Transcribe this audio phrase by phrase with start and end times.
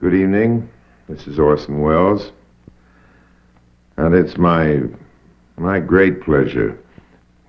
[0.00, 0.66] Good evening.
[1.10, 2.32] This is Orson Welles.
[3.98, 4.80] And it's my,
[5.58, 6.78] my great pleasure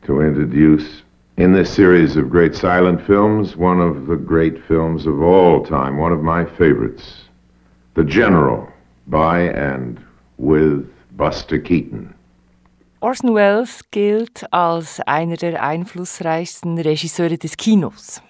[0.04, 1.04] to introduce
[1.38, 5.96] in this series of great silent films one of the great films of all time,
[5.96, 7.30] one of my favorites,
[7.94, 8.68] The General,
[9.08, 10.06] by and
[10.38, 12.14] with Buster Keaton.
[13.00, 18.22] Orson Welles gilt als einer der einflussreichsten Regisseure des Kinos.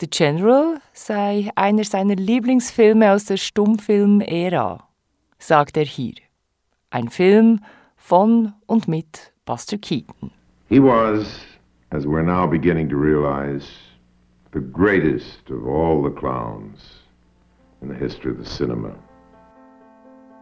[0.00, 4.88] The General sei einer seiner Lieblingsfilme aus der Stummfilm-Ära,
[5.38, 6.14] sagt er hier.
[6.90, 7.60] Ein Film
[7.96, 10.30] von und mit Buster Keaton.
[10.68, 11.40] He was,
[11.90, 13.66] as we're now beginning to realize,
[14.52, 17.02] the greatest of all the clowns
[17.82, 18.94] in the history of the cinema.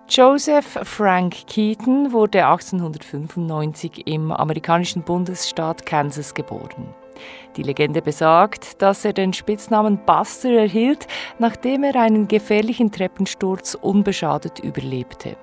[0.07, 6.87] Joseph Frank Keaton wurde 1895 im amerikanischen Bundesstaat Kansas geboren.
[7.57, 11.07] Die Legende besagt, dass er den Spitznamen Buster erhielt,
[11.39, 15.37] nachdem er einen gefährlichen Treppensturz unbeschadet überlebte.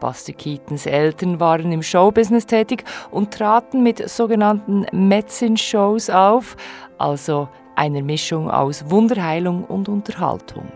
[0.00, 6.56] Buster Keatons Eltern waren im Showbusiness tätig und traten mit sogenannten Medicine-Shows auf,
[6.96, 10.68] also einer Mischung aus Wunderheilung und Unterhaltung.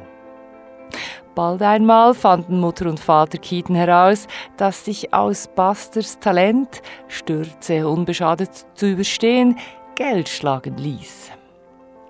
[1.34, 4.26] Bald einmal fanden Mutter und Vater Keaton heraus,
[4.58, 9.56] dass sich aus Busters Talent, Stürze unbeschadet zu überstehen,
[9.94, 11.32] Geld schlagen ließ.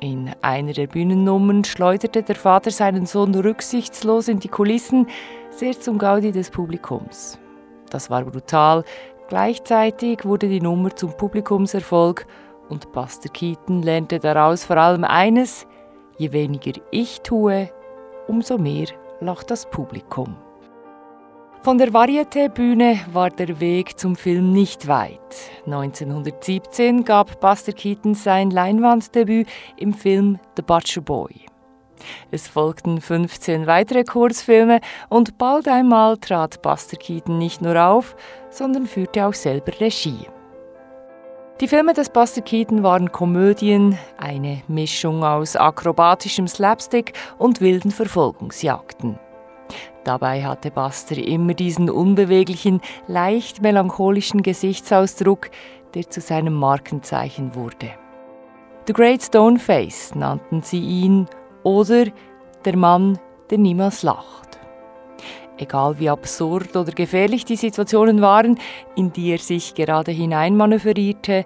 [0.01, 5.09] In einer der Bühnennummern schleuderte der Vater seinen Sohn rücksichtslos in die Kulissen,
[5.51, 7.39] sehr zum Gaudi des Publikums.
[7.91, 8.85] Das war brutal.
[9.29, 12.27] Gleichzeitig wurde die Nummer zum Publikumserfolg
[12.69, 15.67] und Buster Keaton lernte daraus vor allem eines:
[16.19, 17.69] je weniger ich tue,
[18.29, 18.87] umso mehr
[19.21, 20.37] lacht das Publikum.
[21.63, 25.21] Von der Varieté-Bühne war der Weg zum Film nicht weit.
[25.65, 29.47] 1917 gab Buster Keaton sein Leinwanddebüt
[29.77, 31.47] im Film The Butcher Boy.
[32.33, 38.17] Es folgten 15 weitere Kurzfilme und bald einmal trat Buster Keaton nicht nur auf,
[38.51, 40.27] sondern führte auch selber Regie.
[41.61, 49.17] Die Filme des Buster Keaton waren Komödien, eine Mischung aus akrobatischem Slapstick und wilden Verfolgungsjagden.
[50.05, 55.51] Dabei hatte Buster immer diesen unbeweglichen, leicht melancholischen Gesichtsausdruck,
[55.95, 57.91] der zu seinem Markenzeichen wurde.
[58.87, 61.29] The Great Stone Face nannten sie ihn
[61.63, 62.07] oder
[62.65, 63.19] der Mann,
[63.51, 64.59] der niemals lacht.
[65.57, 68.59] Egal wie absurd oder gefährlich die Situationen waren,
[68.97, 71.45] in die er sich gerade hineinmanövrierte,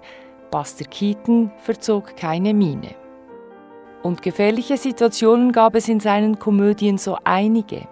[0.49, 2.95] Buster Keaton verzog keine Miene.
[4.01, 7.87] Und gefährliche Situationen gab es in seinen Komödien so einige.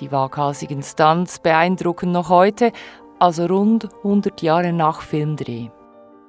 [0.00, 2.72] Die waghalsigen Stunts beeindrucken noch heute,
[3.18, 5.68] also rund 100 Jahre nach Filmdreh.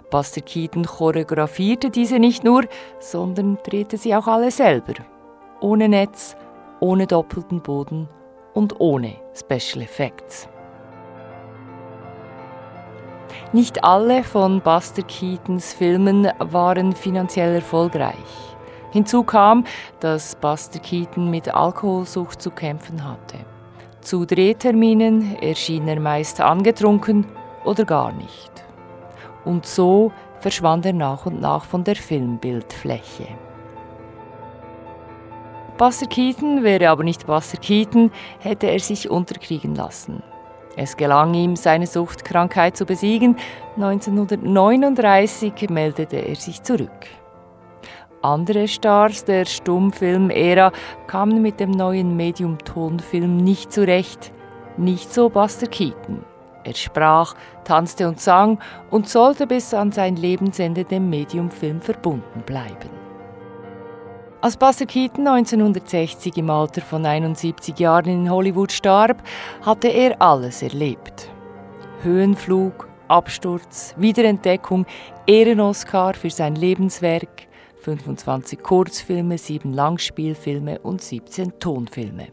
[0.10, 2.66] Buster Keaton choreografierte diese nicht nur,
[3.00, 4.94] sondern drehte sie auch alle selber.
[5.62, 6.36] Ohne Netz,
[6.82, 8.10] ohne doppelten Boden
[8.54, 10.50] und ohne Special Effects.
[13.54, 18.16] Nicht alle von Buster Keatons Filmen waren finanziell erfolgreich.
[18.92, 19.64] Hinzu kam,
[20.02, 23.38] dass Buster Keaton mit Alkoholsucht zu kämpfen hatte.
[24.02, 27.26] Zu Drehterminen erschien er meist angetrunken
[27.64, 28.52] oder gar nicht.
[29.46, 33.28] Und so verschwand er nach und nach von der Filmbildfläche.
[35.78, 40.24] Buster Keaton wäre aber nicht Buster Keaton, hätte er sich unterkriegen lassen.
[40.76, 43.36] Es gelang ihm, seine Suchtkrankheit zu besiegen.
[43.76, 47.08] 1939 meldete er sich zurück.
[48.24, 50.72] Andere Stars der Stummfilm-Ära
[51.08, 54.32] kamen mit dem neuen Medium Tonfilm nicht zurecht.
[54.78, 56.24] Nicht so Buster Keaton.
[56.64, 57.34] Er sprach,
[57.64, 58.60] tanzte und sang
[58.92, 62.92] und sollte bis an sein Lebensende dem Mediumfilm verbunden bleiben.
[64.40, 69.24] Als Buster Keaton 1960 im Alter von 71 Jahren in Hollywood starb,
[69.66, 71.28] hatte er alles erlebt.
[72.04, 74.86] Höhenflug, Absturz, Wiederentdeckung,
[75.26, 77.51] Ehrenoskar für sein Lebenswerk,
[77.82, 82.28] 25 Kurzfilme, 7 Langspielfilme und 17 Tonfilme.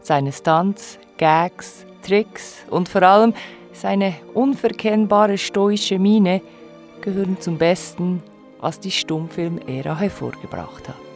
[0.00, 3.34] Seine Stunts, Gags, Tricks und vor allem
[3.72, 6.40] seine unverkennbare stoische Miene
[7.00, 8.22] gehören zum Besten,
[8.60, 11.07] was die Stummfilmära hervorgebracht hat.